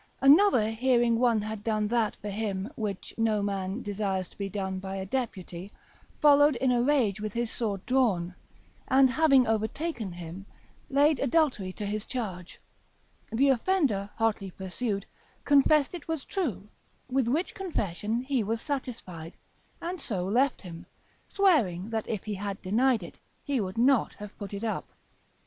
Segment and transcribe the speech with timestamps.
[0.19, 4.79] Another hearing one had done that for him, which no man desires to be done
[4.79, 5.71] by a deputy,
[6.19, 8.33] followed in a rage with his sword drawn,
[8.87, 10.47] and having overtaken him,
[10.89, 12.59] laid adultery to his charge;
[13.31, 15.05] the offender hotly pursued,
[15.45, 16.67] confessed it was true;
[17.07, 19.37] with which confession he was satisfied,
[19.83, 20.87] and so left him,
[21.27, 24.93] swearing that if he had denied it, he would not have put it up.